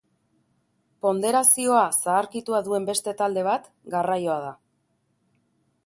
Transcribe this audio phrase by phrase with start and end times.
[1.05, 4.53] Ponderazioa zaharkitua duen beste talde bat garraioa da.